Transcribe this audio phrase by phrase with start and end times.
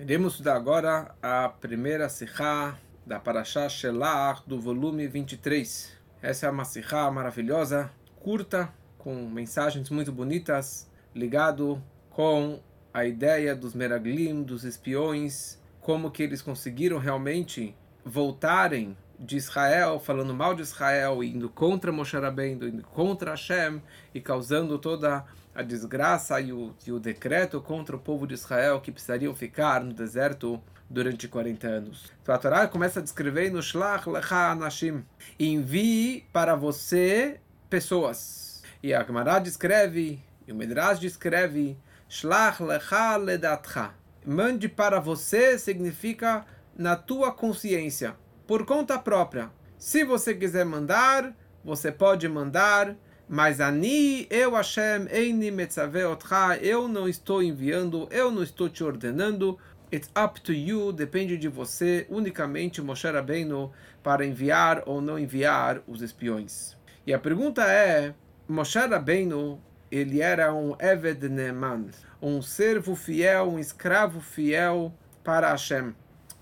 [0.00, 5.94] Iremos estudar agora a primeira Sihá da Parashá Shelach do volume 23.
[6.22, 12.60] Essa é uma Sihá maravilhosa, curta, com mensagens muito bonitas, ligado com
[12.94, 20.32] a ideia dos Meraglim, dos espiões, como que eles conseguiram realmente voltarem de Israel, falando
[20.32, 23.82] mal de Israel, indo contra Moshe Rabbeinu, indo contra Hashem
[24.14, 28.80] e causando toda a desgraça e o, e o decreto contra o povo de Israel
[28.80, 32.12] que precisariam ficar no deserto durante 40 anos.
[32.22, 35.04] Então a Torá começa a descrever no Shlach Lecha Anashim,
[35.38, 38.62] envie para você pessoas.
[38.82, 43.94] E a Gemara descreve, e o Midrash descreve, Shlach Lecha Ledatcha.
[44.26, 46.44] Mande para você significa
[46.76, 49.50] na tua consciência por conta própria.
[49.78, 52.96] Se você quiser mandar, você pode mandar,
[53.32, 59.56] mas ani, eu Hashem, eini otcha, eu não estou enviando, eu não estou te ordenando.
[59.92, 63.70] It's up to you, depende de você, unicamente Moshe Rabbeinu,
[64.02, 66.76] para enviar ou não enviar os espiões.
[67.06, 68.14] E a pergunta é,
[68.48, 71.86] Moshe Rabbeinu, ele era um Eved Neman,
[72.20, 75.94] um servo fiel, um escravo fiel para Hashem.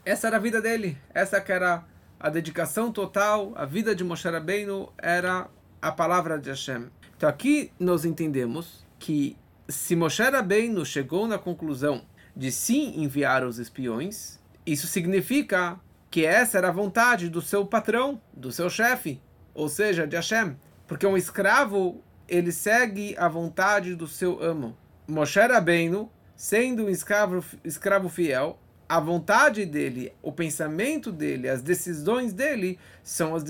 [0.07, 1.84] Essa era a vida dele, essa que era
[2.19, 6.87] a dedicação total, a vida de Moshe Rabbeinu era a palavra de Hashem.
[7.17, 9.37] Então aqui nós entendemos que
[9.69, 12.03] se Moshe Rabbeinu chegou na conclusão
[12.34, 15.79] de sim enviar os espiões, isso significa
[16.11, 19.21] que essa era a vontade do seu patrão, do seu chefe,
[19.55, 20.56] ou seja, de Hashem.
[20.87, 24.77] Porque um escravo, ele segue a vontade do seu amo.
[25.06, 32.33] Moshe Rabbeinu, sendo um escravo, escravo fiel, a vontade dele, o pensamento dele, as decisões
[32.33, 33.45] dele são as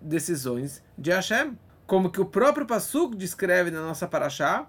[0.00, 1.58] decisões de Hashem.
[1.86, 4.66] Como que o próprio Pasuk descreve na nossa paraxá,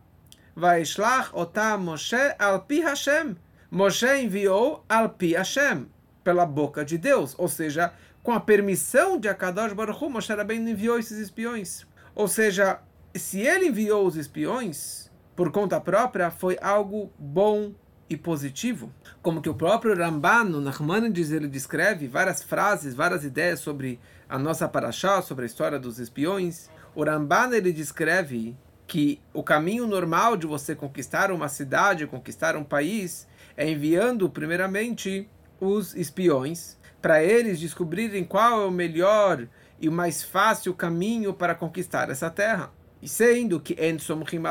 [0.55, 3.35] Vaishlach otam Moshe al pi Hashem.
[3.71, 5.87] Moshe enviou al pi Hashem,
[6.23, 7.93] pela boca de Deus, ou seja,
[8.23, 11.85] com a permissão de Akadosh Baruch Hu, Moshe Rabbeinu enviou esses espiões.
[12.13, 12.79] Ou seja,
[13.13, 17.73] se ele enviou os espiões por conta própria, foi algo bom
[18.09, 23.59] e positivo, como que o próprio Ramban, no Nachmanides, ele descreve várias frases, várias ideias
[23.59, 23.99] sobre
[24.29, 26.69] a nossa paraxá, sobre a história dos espiões.
[26.95, 28.55] O Ramban, ele descreve
[28.87, 35.29] que o caminho normal de você conquistar uma cidade, conquistar um país, é enviando primeiramente
[35.59, 39.45] os espiões para eles descobrirem qual é o melhor
[39.79, 42.71] e o mais fácil caminho para conquistar essa terra.
[43.01, 44.41] E sendo que en Somchim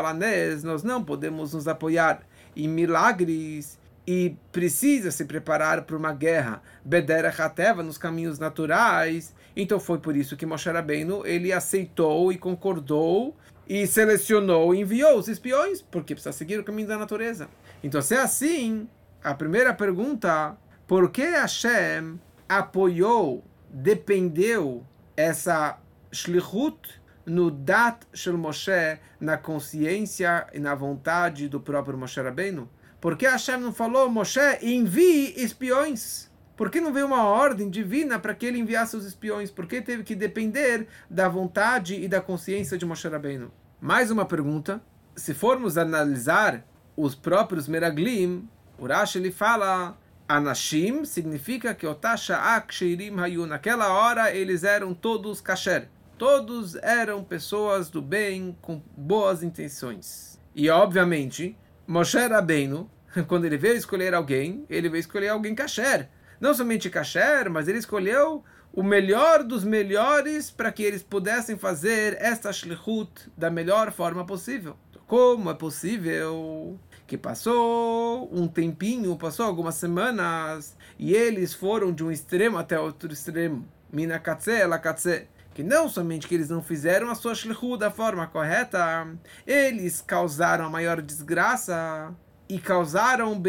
[0.62, 2.20] nós não podemos nos apoiar
[2.54, 9.34] e milagres e precisa se preparar para uma guerra, Bedera Hateva, nos caminhos naturais.
[9.56, 15.18] Então foi por isso que Moshe Rabbeinu, ele aceitou e concordou e selecionou e enviou
[15.18, 17.48] os espiões, porque precisa seguir o caminho da natureza.
[17.82, 18.88] Então se é assim,
[19.22, 20.56] a primeira pergunta,
[20.86, 24.84] por que Hashem apoiou, dependeu
[25.16, 25.78] essa
[26.12, 32.68] shlichut no dat shel Moshe, na consciência e na vontade do próprio Moshe Rabbeinu?
[33.04, 36.30] Por que Hashem não falou, Moshe, envie espiões?
[36.56, 39.50] Por que não veio uma ordem divina para que ele enviasse os espiões?
[39.50, 43.52] Por que teve que depender da vontade e da consciência de Moshe Rabbeinu?
[43.78, 44.82] Mais uma pergunta.
[45.14, 46.66] Se formos analisar
[46.96, 48.48] os próprios Meraglim,
[48.78, 53.44] Urash ele fala Anashim significa que Otasha Aksheirim Hayu.
[53.44, 55.90] Naquela hora eles eram todos kasher.
[56.16, 60.40] Todos eram pessoas do bem, com boas intenções.
[60.54, 61.54] E, obviamente,
[61.86, 62.88] Moshe Rabbeinu,
[63.28, 66.08] quando ele veio escolher alguém, ele veio escolher alguém kasher.
[66.40, 72.16] Não somente kasher, mas ele escolheu o melhor dos melhores para que eles pudessem fazer
[72.20, 74.76] esta shlichut da melhor forma possível.
[75.06, 82.10] Como é possível que passou um tempinho, passou algumas semanas, e eles foram de um
[82.10, 83.68] extremo até outro extremo.
[83.92, 87.88] Mina katze, la katze que não somente que eles não fizeram a sua shlichu da
[87.88, 89.06] forma correta,
[89.46, 92.12] eles causaram a maior desgraça
[92.48, 93.40] e causaram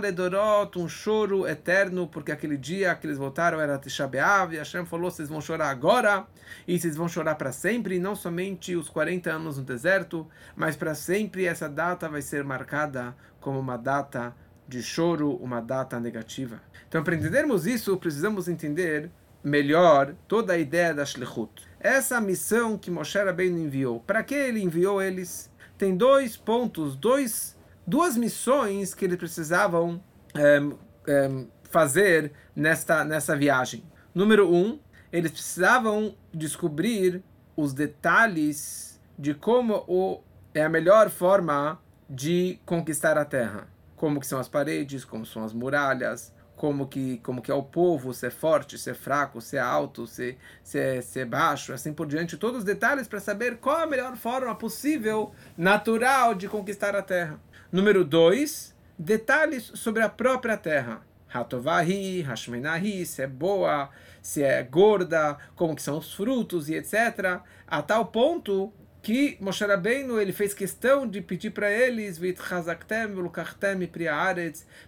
[0.00, 4.10] Ledorot, um choro eterno, porque aquele dia que eles voltaram era Tisha
[4.50, 6.26] e Hashem falou, vocês vão chorar agora,
[6.66, 10.76] e vocês vão chorar para sempre, e não somente os 40 anos no deserto, mas
[10.76, 14.34] para sempre essa data vai ser marcada como uma data
[14.66, 16.60] de choro, uma data negativa.
[16.88, 19.10] Então, para entendermos isso, precisamos entender
[19.42, 21.68] melhor toda a ideia da Shlichut.
[21.78, 25.50] Essa missão que Moshe Rabbeinu enviou, para que ele enviou eles?
[25.76, 27.51] Tem dois pontos, dois,
[27.86, 30.02] duas missões que eles precisavam
[30.34, 30.60] é,
[31.06, 33.84] é, fazer nesta, nessa viagem.
[34.14, 34.78] Número um,
[35.12, 37.22] eles precisavam descobrir
[37.56, 40.20] os detalhes de como o,
[40.54, 45.44] é a melhor forma de conquistar a terra como que são as paredes, como são
[45.44, 50.08] as muralhas, como que como que é o povo, ser forte, ser fraco, ser alto,
[50.08, 54.16] ser, ser, ser baixo, assim por diante, todos os detalhes para saber qual a melhor
[54.16, 57.40] forma possível, natural, de conquistar a terra.
[57.72, 61.00] Número dois, detalhes sobre a própria terra.
[61.32, 63.88] Hatovahi, Hashmenahi, se é boa,
[64.20, 67.40] se é gorda, como que são os frutos e etc.
[67.66, 68.70] A tal ponto
[69.00, 72.18] que Moshe Rabbeinu ele fez questão de pedir para eles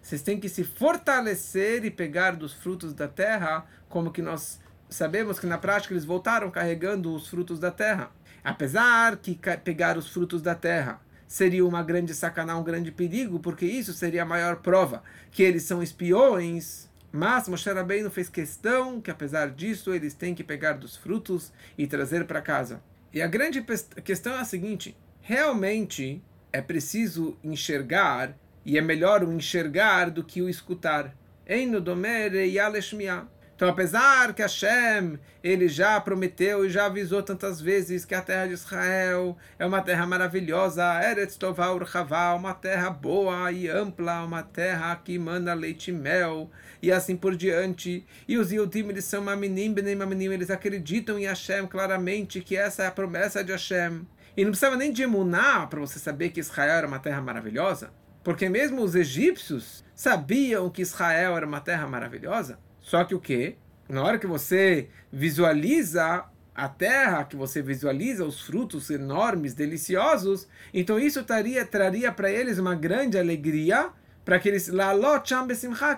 [0.02, 4.60] vocês têm que se fortalecer e pegar dos frutos da terra, como que nós
[4.90, 8.10] sabemos que na prática eles voltaram carregando os frutos da terra.
[8.44, 13.66] Apesar que pegar os frutos da terra seria uma grande sacanagem, um grande perigo, porque
[13.66, 16.88] isso seria a maior prova que eles são espiões.
[17.10, 21.86] Mas Moshe Rabbeinu fez questão que apesar disso eles têm que pegar dos frutos e
[21.86, 22.82] trazer para casa.
[23.12, 23.64] E a grande
[24.02, 26.22] questão é a seguinte: realmente
[26.52, 31.14] é preciso enxergar, e é melhor o enxergar do que o escutar.
[31.46, 33.26] Eino domere yaleshmiah.
[33.64, 38.46] Então, apesar que Hashem, ele já prometeu e já avisou tantas vezes que a terra
[38.46, 44.42] de Israel é uma terra maravilhosa, Eretz Tovah Urchavá, uma terra boa e ampla, uma
[44.42, 46.50] terra que manda leite e mel,
[46.82, 48.04] e assim por diante.
[48.28, 52.82] E os Yudim, eles são Maminim, Benem Maminim, eles acreditam em Hashem claramente, que essa
[52.82, 54.06] é a promessa de Hashem.
[54.36, 57.94] E não precisava nem de emunar para você saber que Israel era uma terra maravilhosa,
[58.22, 62.58] porque mesmo os egípcios sabiam que Israel era uma terra maravilhosa.
[62.84, 63.56] Só que o que?
[63.88, 66.22] Na hora que você visualiza
[66.54, 72.58] a terra, que você visualiza os frutos enormes, deliciosos, então isso traria, traria para eles
[72.58, 73.90] uma grande alegria,
[74.22, 74.70] para que eles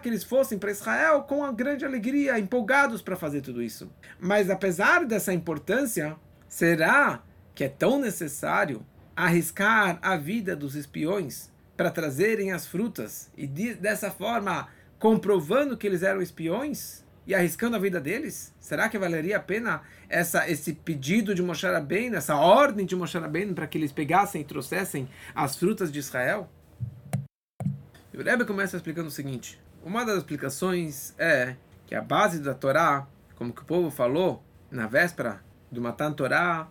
[0.00, 3.90] que eles fossem para Israel com uma grande alegria, empolgados para fazer tudo isso.
[4.20, 6.16] Mas apesar dessa importância,
[6.48, 7.20] será
[7.52, 8.86] que é tão necessário
[9.16, 16.02] arriscar a vida dos espiões para trazerem as frutas e dessa forma comprovando que eles
[16.02, 18.54] eram espiões e arriscando a vida deles?
[18.60, 23.18] Será que valeria a pena essa, esse pedido de Moshe Rabbeinu, essa ordem de Moshe
[23.18, 26.48] Rabbeinu para que eles pegassem e trouxessem as frutas de Israel?
[28.12, 31.56] E o Rebbe começa explicando o seguinte: uma das explicações é
[31.86, 33.06] que a base da Torá,
[33.36, 36.68] como que o povo falou na véspera do Matan Torá,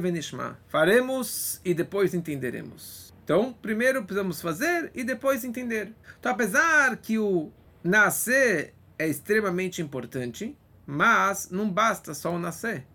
[0.00, 3.11] Venishma, faremos e depois entenderemos.
[3.32, 5.94] Então, primeiro precisamos fazer e depois entender.
[6.20, 7.50] Então, apesar que o
[7.82, 12.86] nascer é extremamente importante, mas não basta só o nascer.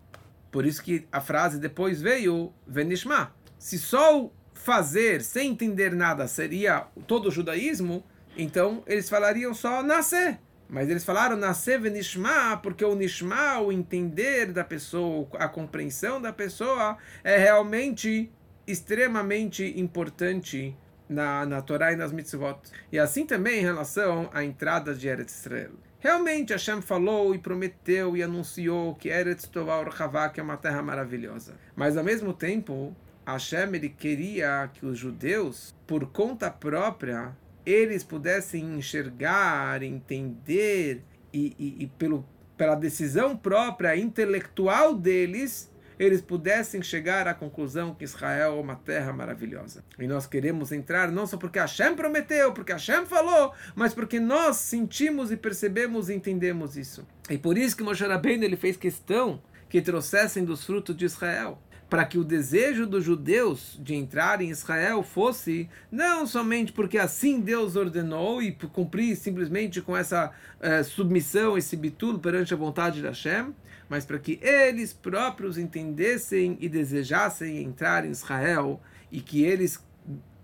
[0.52, 3.34] Por isso que a frase depois veio Venishma.
[3.58, 8.04] Se só o fazer sem entender nada seria todo o judaísmo,
[8.36, 10.38] então eles falariam só nascer.
[10.68, 16.32] Mas eles falaram nascer venishma, porque o nishma, o entender da pessoa, a compreensão da
[16.32, 18.30] pessoa, é realmente
[18.70, 20.76] extremamente importante
[21.08, 22.60] na, na Torá e nas mitzvot.
[22.92, 25.72] E assim também em relação à entrada de Eretz Israel.
[26.00, 30.82] Realmente Hashem falou e prometeu e anunciou que Eretz Tovah Orchavá, que é uma terra
[30.82, 31.54] maravilhosa.
[31.74, 32.94] Mas ao mesmo tempo,
[33.26, 37.36] Hashem ele queria que os judeus, por conta própria,
[37.66, 42.24] eles pudessem enxergar, entender e, e, e pelo,
[42.56, 49.12] pela decisão própria intelectual deles, eles pudessem chegar à conclusão que Israel é uma terra
[49.12, 49.84] maravilhosa.
[49.98, 54.56] E nós queremos entrar não só porque Hashem prometeu, porque Hashem falou, mas porque nós
[54.56, 57.06] sentimos e percebemos e entendemos isso.
[57.28, 61.60] E por isso que Moshe Rabbeinu ele fez questão que trouxessem dos frutos de Israel
[61.88, 67.40] para que o desejo dos judeus de entrar em Israel fosse não somente porque assim
[67.40, 73.06] Deus ordenou e cumprir simplesmente com essa uh, submissão, esse bitul perante a vontade de
[73.06, 73.54] Hashem,
[73.88, 78.80] mas para que eles próprios entendessem e desejassem entrar em Israel
[79.10, 79.82] e que eles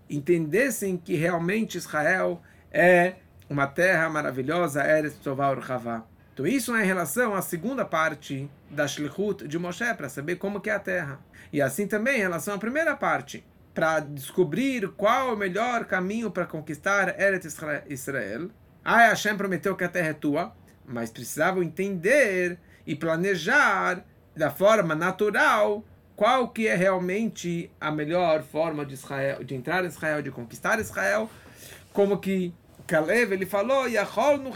[0.09, 3.15] entendessem que realmente Israel é
[3.47, 6.03] uma terra maravilhosa, Eretz Tovah Urchavá.
[6.35, 10.59] Então isso é em relação à segunda parte da Shlichut de Moshe, para saber como
[10.59, 11.17] que é a terra.
[11.51, 13.41] E assim também em relação à primeira parte,
[13.73, 18.49] para descobrir qual o melhor caminho para conquistar Eretz Israel.
[18.83, 20.53] Ah, Hashem prometeu que a terra é tua,
[20.85, 24.03] mas precisavam entender e planejar
[24.35, 25.85] da forma natural
[26.17, 30.81] qual que é realmente a melhor forma de Israel, de entrar em Israel, de conquistar
[30.81, 31.29] Israel,
[31.93, 32.53] como que
[32.87, 34.51] Caleb ele falou, Yahol no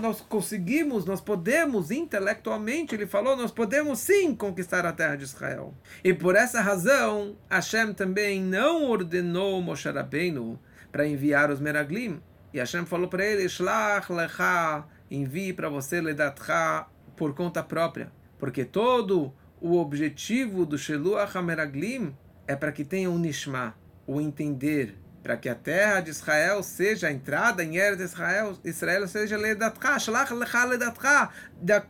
[0.00, 5.74] nós conseguimos, nós podemos intelectualmente, ele falou, nós podemos sim conquistar a terra de Israel.
[6.02, 10.58] E por essa razão, Hashem também não ordenou Moshe Rabbeinu
[10.90, 12.20] para enviar os Meraglim.
[12.54, 18.64] E Hashem falou para ele, Shlach lecha, envie para você Ledatcha por conta própria, porque
[18.64, 23.74] todo o objetivo do Sheluach HaMeraglim é para que tenha um Nishma,
[24.06, 24.96] o entender
[25.28, 29.98] para que a terra de Israel seja a entrada em Eretz Israel, Israel seja ledatcha,
[29.98, 31.28] shlach lecha ledatcha,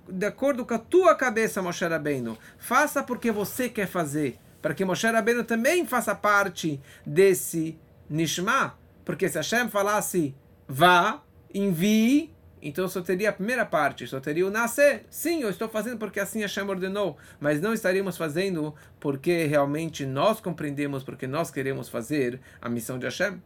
[0.09, 2.37] de acordo com a tua cabeça, Moshe Rabbeinu.
[2.59, 7.79] Faça porque você quer fazer, para que Moshe Rabbeinu também faça parte desse
[8.11, 10.35] Nishma, porque se Hashem falasse
[10.67, 11.23] vá,
[11.55, 15.05] envie, então só teria a primeira parte, só teria o nascer.
[15.11, 20.41] Sim, eu estou fazendo porque assim Hashem ordenou, mas não estaríamos fazendo porque realmente nós
[20.41, 23.43] compreendemos, porque nós queremos fazer a missão de Hashem.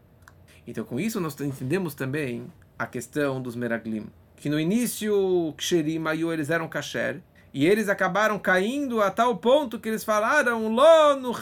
[0.67, 2.47] Então com isso nós entendemos também
[2.79, 4.07] a questão dos Meraglim.
[4.37, 7.23] Que no início, Ksherim, Ayu, eles eram kasher,
[7.55, 11.33] e eles acabaram caindo a tal ponto que eles falaram: Lo no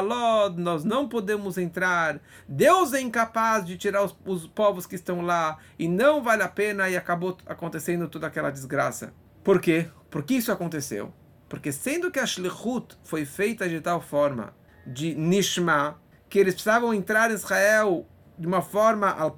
[0.00, 2.20] Lod, nós não podemos entrar.
[2.48, 6.48] Deus é incapaz de tirar os, os, povos que estão lá e não vale a
[6.48, 6.88] pena.
[6.88, 9.12] E acabou acontecendo toda aquela desgraça.
[9.42, 9.88] Por quê?
[10.08, 11.12] Por que isso aconteceu?
[11.48, 14.54] Porque sendo que a Shlichut foi feita de tal forma,
[14.86, 18.06] de Nishma, que eles precisavam entrar em Israel
[18.38, 19.34] de uma forma al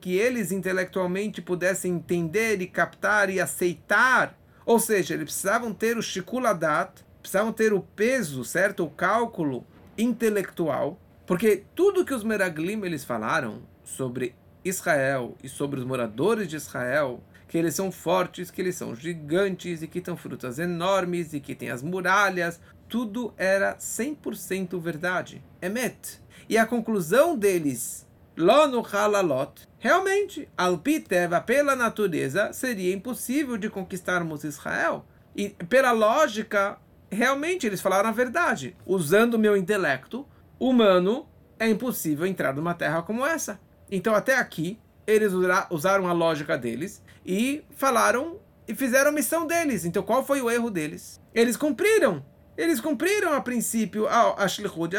[0.00, 6.02] que eles intelectualmente pudessem entender e captar e aceitar ou seja, eles precisavam ter o
[6.02, 8.84] shikuladat, precisavam ter o peso, certo?
[8.84, 9.66] O cálculo
[9.96, 16.56] intelectual, porque tudo que os Meraglim eles falaram sobre Israel e sobre os moradores de
[16.56, 21.40] Israel, que eles são fortes, que eles são gigantes e que têm frutas enormes e
[21.40, 25.42] que têm as muralhas, tudo era 100% verdade.
[25.60, 26.20] Emet.
[26.48, 29.68] E a conclusão deles Lo no halalot.
[29.78, 35.04] Realmente, Alpiteva, pela natureza, seria impossível de conquistarmos Israel.
[35.36, 36.78] E pela lógica,
[37.10, 38.76] realmente eles falaram a verdade.
[38.86, 40.26] Usando meu intelecto
[40.58, 41.26] humano,
[41.58, 43.60] é impossível entrar numa terra como essa.
[43.90, 45.32] Então, até aqui, eles
[45.70, 49.84] usaram a lógica deles e falaram e fizeram a missão deles.
[49.84, 51.20] Então, qual foi o erro deles?
[51.34, 52.24] Eles cumpriram.
[52.56, 54.94] Eles cumpriram a princípio a Shlichud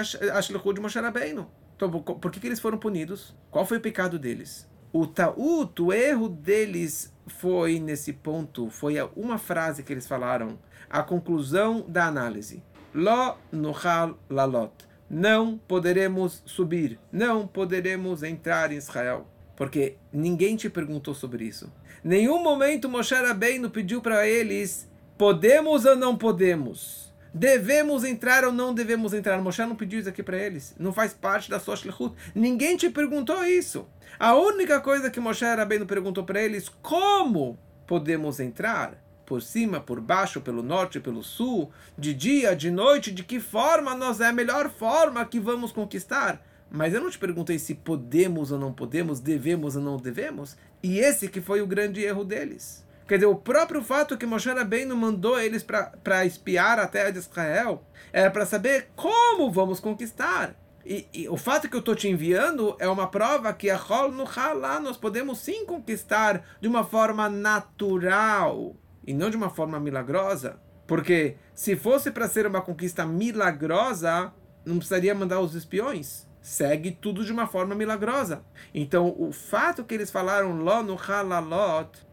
[0.74, 1.50] de Moshe Rabbeinu.
[1.86, 3.36] Então, por que, que eles foram punidos?
[3.52, 4.70] Qual foi o pecado deles?
[4.94, 10.58] O ta'ut, o erro deles foi nesse ponto, foi uma frase que eles falaram,
[10.90, 12.64] a conclusão da análise.
[12.94, 14.72] Lo nuhal lalot.
[15.10, 19.28] Não poderemos subir, não poderemos entrar em Israel.
[19.56, 21.72] Porque ninguém te perguntou sobre isso.
[22.04, 27.13] Nenhum momento Moshe Rabbeinu pediu para eles, podemos ou não podemos?
[27.34, 29.42] Devemos entrar ou não devemos entrar?
[29.42, 30.76] Moshe não pediu isso aqui para eles.
[30.78, 32.14] Não faz parte da sua shlichut.
[32.36, 33.88] Ninguém te perguntou isso.
[34.20, 39.02] A única coisa que Moshe Rabbeinu perguntou para eles, como podemos entrar?
[39.26, 43.96] Por cima, por baixo, pelo norte, pelo sul, de dia, de noite, de que forma
[43.96, 46.46] nós é a melhor forma que vamos conquistar?
[46.70, 50.56] Mas eu não te perguntei se podemos ou não podemos, devemos ou não devemos.
[50.84, 52.84] E esse que foi o grande erro deles.
[53.08, 57.20] Quer dizer, o próprio fato que Moshe Rabbeinu mandou eles para espiar a terra de
[57.20, 60.56] Israel era para saber como vamos conquistar.
[60.86, 64.12] E, e, o fato que eu estou te enviando é uma prova que a Hol
[64.12, 64.26] no
[64.60, 70.60] lá nós podemos sim conquistar de uma forma natural e não de uma forma milagrosa.
[70.86, 74.34] Porque se fosse para ser uma conquista milagrosa,
[74.66, 76.28] não precisaria mandar os espiões.
[76.42, 78.44] Segue tudo de uma forma milagrosa.
[78.74, 82.06] Então, o fato que eles falaram lá no Halalot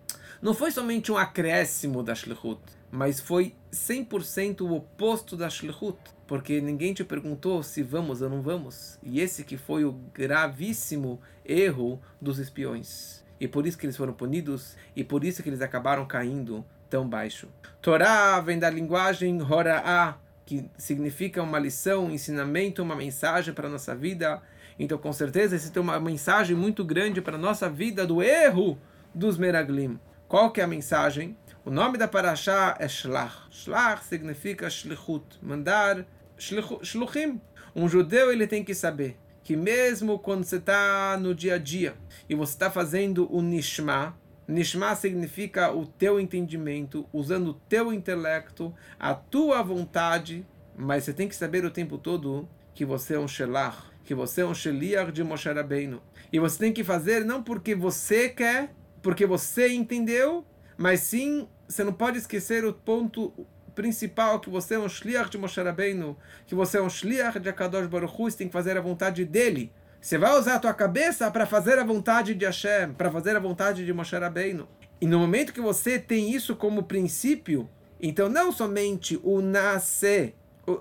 [0.43, 6.63] não foi somente um acréscimo da Shlichut, mas foi 100% o oposto da Shlichut, porque
[6.63, 8.99] ninguém te perguntou se vamos ou não vamos.
[9.03, 13.23] E esse que foi o gravíssimo erro dos espiões.
[13.39, 17.07] E por isso que eles foram punidos e por isso que eles acabaram caindo tão
[17.07, 17.49] baixo.
[17.83, 20.17] Torá vem da linguagem Hora'á,
[20.47, 24.41] que significa uma lição, um ensinamento, uma mensagem para a nossa vida.
[24.79, 28.79] Então, com certeza, esse tem uma mensagem muito grande para a nossa vida do erro
[29.15, 29.99] dos Meraglim.
[30.31, 31.37] Qual que é a mensagem?
[31.65, 33.49] O nome da paraxá é Shlach.
[33.51, 36.07] Shlach significa shlichut, mandar
[36.39, 37.41] shluchim.
[37.75, 41.97] Um judeu ele tem que saber que mesmo quando você está no dia a dia
[42.29, 48.73] e você está fazendo o nishma, nishma significa o teu entendimento, usando o teu intelecto,
[49.01, 50.47] a tua vontade,
[50.77, 54.43] mas você tem que saber o tempo todo que você é um shelach, que você
[54.43, 56.01] é um sheliach de Moshe Rabbeinu.
[56.33, 60.45] E você tem que fazer não porque você quer, porque você entendeu,
[60.76, 63.33] mas sim, você não pode esquecer o ponto
[63.75, 66.16] principal, que você é um shliach de Moshe Rabbeinu,
[66.47, 69.25] que você é um shliach de Akadosh Baruch Hu, você tem que fazer a vontade
[69.25, 69.73] dele.
[70.00, 73.40] Você vai usar a tua cabeça para fazer a vontade de Hashem, para fazer a
[73.40, 74.69] vontade de Moshe Rabbeinu.
[75.00, 77.69] E no momento que você tem isso como princípio,
[78.00, 80.35] então não somente o nascer,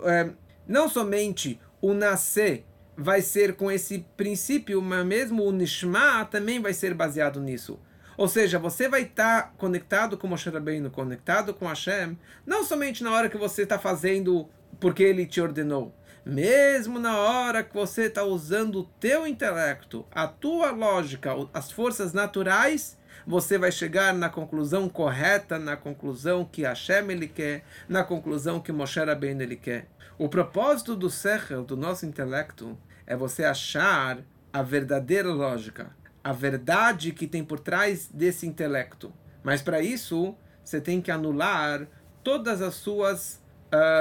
[0.03, 0.29] é,
[0.67, 6.73] não somente o nascer vai ser com esse princípio, mas mesmo o nishma também vai
[6.73, 7.79] ser baseado nisso.
[8.19, 13.01] Ou seja, você vai estar tá conectado com Moshe Rabbeinu, conectado com Hashem, não somente
[13.01, 15.95] na hora que você está fazendo porque ele te ordenou,
[16.25, 22.11] mesmo na hora que você está usando o teu intelecto, a tua lógica, as forças
[22.11, 28.59] naturais, você vai chegar na conclusão correta, na conclusão que Hashem ele quer, na conclusão
[28.59, 29.87] que Moshe Rabbeinu ele quer.
[30.17, 34.17] O propósito do Sechel, do nosso intelecto, é você achar
[34.51, 39.13] a verdadeira lógica, a verdade que tem por trás desse intelecto.
[39.43, 41.87] Mas para isso, você tem que anular
[42.23, 43.41] todas as suas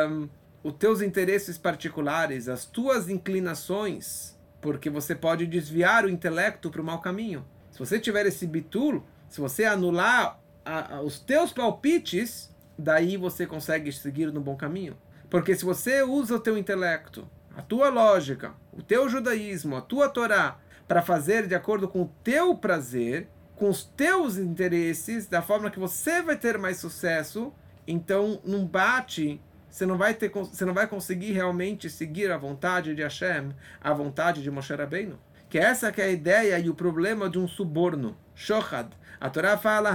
[0.09, 0.29] um,
[0.63, 6.85] os teus interesses particulares, as tuas inclinações, porque você pode desviar o intelecto para o
[6.85, 7.45] mau caminho.
[7.71, 13.47] Se você tiver esse bitul, se você anular a, a, os teus palpites, daí você
[13.47, 14.97] consegue seguir no bom caminho.
[15.31, 20.09] Porque se você usa o teu intelecto, a tua lógica, o teu judaísmo, a tua
[20.09, 20.59] Torá,
[20.89, 25.79] para fazer de acordo com o teu prazer, com os teus interesses, da forma que
[25.79, 27.53] você vai ter mais sucesso,
[27.87, 29.41] então não bate
[29.71, 33.93] você não vai ter você não vai conseguir realmente seguir a vontade de Hashem, a
[33.93, 35.19] vontade de Moshe Rabbeinu.
[35.49, 38.89] Que essa que é a ideia e o problema de um suborno, shochad.
[39.21, 39.91] A Torá fala,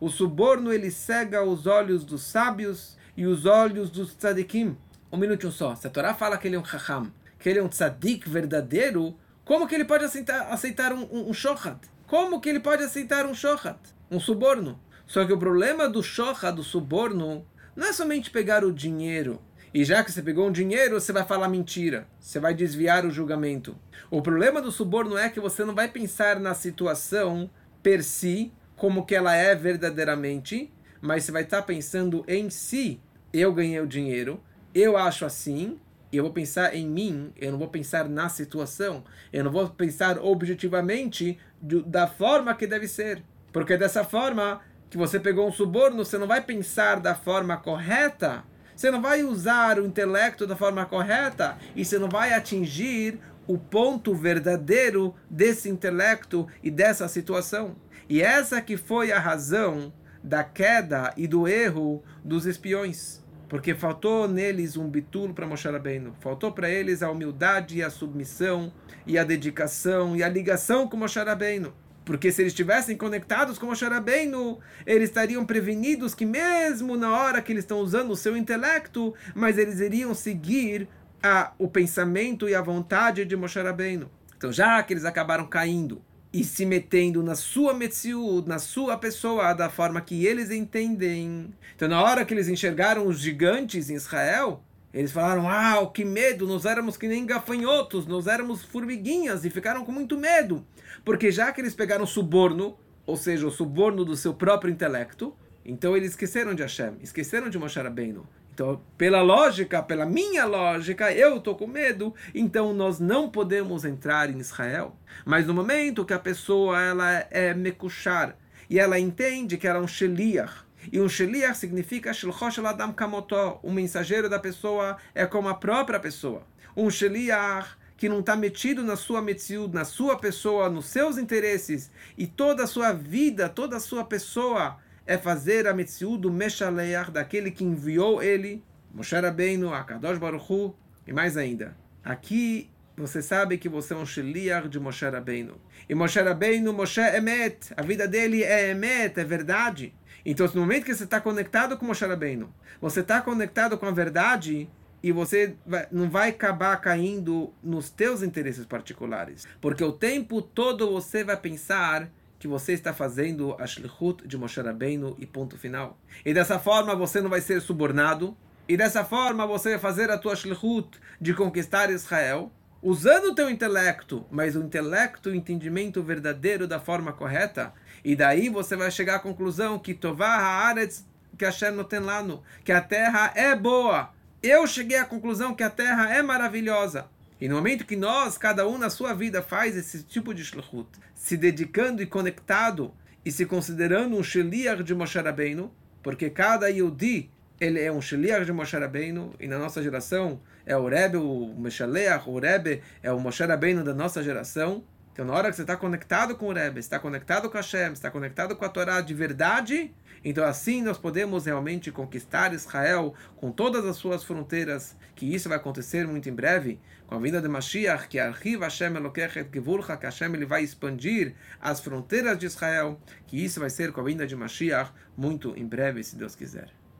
[0.00, 4.76] O suborno ele cega os olhos dos sábios e os olhos dos tzadikim.
[5.12, 5.74] Um minutinho só.
[5.74, 9.16] Se a Torá fala que ele é um chacham, que ele é um tzadik verdadeiro,
[9.44, 11.78] como que ele pode aceitar, aceitar um, um, um shochad?
[12.06, 13.78] Como que ele pode aceitar um shochad?
[14.10, 14.78] Um suborno?
[15.06, 19.42] Só que o problema do shocha, do suborno, não é somente pegar o dinheiro.
[19.72, 22.06] E já que você pegou um dinheiro, você vai falar mentira.
[22.18, 23.76] Você vai desviar o julgamento.
[24.10, 27.50] O problema do suborno é que você não vai pensar na situação
[27.82, 33.00] per si, como que ela é verdadeiramente, mas você vai estar pensando em si.
[33.32, 34.42] Eu ganhei o dinheiro,
[34.74, 35.78] eu acho assim,
[36.12, 39.68] e eu vou pensar em mim, eu não vou pensar na situação, eu não vou
[39.68, 41.38] pensar objetivamente
[41.86, 43.22] da forma que deve ser.
[43.52, 48.44] Porque dessa forma que você pegou um suborno, você não vai pensar da forma correta,
[48.74, 53.58] você não vai usar o intelecto da forma correta e você não vai atingir o
[53.58, 57.76] ponto verdadeiro desse intelecto e dessa situação.
[58.08, 63.19] E essa que foi a razão da queda e do erro dos espiões.
[63.50, 66.14] Porque faltou neles um bitulo para Moshe Rabbeinu.
[66.20, 68.72] Faltou para eles a humildade e a submissão
[69.04, 71.74] e a dedicação e a ligação com Moshe Rabbeinu.
[72.04, 77.42] Porque se eles estivessem conectados com o Sharabeinu, eles estariam prevenidos que mesmo na hora
[77.42, 80.88] que eles estão usando o seu intelecto, mas eles iriam seguir
[81.22, 84.10] a, o pensamento e a vontade de Moshe Rabbeinu.
[84.36, 89.52] Então, já que eles acabaram caindo e se metendo na sua Metziud, na sua pessoa,
[89.52, 91.52] da forma que eles entendem.
[91.74, 94.62] Então, na hora que eles enxergaram os gigantes em Israel,
[94.94, 96.46] eles falaram: Ah, que medo!
[96.46, 100.64] Nós éramos que nem gafanhotos, nós éramos formiguinhas e ficaram com muito medo.
[101.04, 105.96] Porque já que eles pegaram suborno, ou seja, o suborno do seu próprio intelecto, então
[105.96, 108.26] eles esqueceram de Hashem, esqueceram de Moshe Rabbeinu.
[108.60, 114.28] Então, pela lógica, pela minha lógica, eu estou com medo, então nós não podemos entrar
[114.28, 114.94] em Israel.
[115.24, 118.36] Mas no momento que a pessoa ela é mekushar
[118.68, 120.52] e ela entende que ela é um sheliach,
[120.92, 125.98] e um sheliach significa shilchosh adam kamoto, o mensageiro da pessoa é como a própria
[125.98, 126.42] pessoa.
[126.76, 131.90] Um sheliach que não está metido na sua metziud, na sua pessoa, nos seus interesses,
[132.14, 134.76] e toda a sua vida, toda a sua pessoa
[135.10, 138.62] é fazer a metziud do Meshaleach, daquele que enviou ele,
[138.94, 140.72] Moshe Rabbeinu, Akadosh Baruch Hu,
[141.04, 141.76] e mais ainda.
[142.04, 145.60] Aqui você sabe que você é um sheliach de Moshe Rabbeinu.
[145.88, 149.92] E Moshe Rabbeinu, Moshe Emet, a vida dele é Emet, é verdade.
[150.24, 153.90] Então, no momento que você está conectado com Moshe Rabbeinu, você está conectado com a
[153.90, 154.70] verdade,
[155.02, 159.44] e você vai, não vai acabar caindo nos teus interesses particulares.
[159.60, 162.08] Porque o tempo todo você vai pensar
[162.40, 165.96] que você está fazendo a shlichut de Moshe Rabbeinu e ponto final.
[166.24, 168.36] E dessa forma você não vai ser subornado.
[168.68, 172.50] E dessa forma você vai fazer a tua shlichut de conquistar Israel,
[172.82, 177.72] usando o teu intelecto, mas o intelecto, o entendimento verdadeiro da forma correta.
[178.04, 181.06] E daí você vai chegar à conclusão que Tovah Haaretz,
[181.38, 184.10] que Hashem não tem lá no, que a terra é boa
[184.42, 187.06] eu cheguei à conclusão que a Terra é maravilhosa.
[187.40, 190.88] E no momento que nós, cada um na sua vida, faz esse tipo de shlichut,
[191.14, 192.92] se dedicando e conectado
[193.24, 195.72] e se considerando um sheliach de Moshe Rabbeinu,
[196.02, 200.76] porque cada Yudi ele é um sheliach de Moshe Rabbeinu, e na nossa geração é
[200.76, 204.84] o Rebbe, o Meshaleach, o Rebbe é o Moshe Rabbeinu da nossa geração.
[205.12, 208.10] Então, na hora que você está conectado com o Rebbe, está conectado com Hashem, está
[208.10, 209.92] conectado com a Torá de verdade,
[210.24, 215.58] então assim nós podemos realmente conquistar Israel com todas as suas fronteiras, que isso vai
[215.58, 220.06] acontecer muito em breve, com a vinda de Mashiach, que Archiv Hashem Elokechet Gevurcha, que
[220.06, 224.26] Hashem ele vai expandir as fronteiras de Israel, que isso vai ser com a vinda
[224.26, 226.79] de Mashiach muito em breve, se Deus quiser.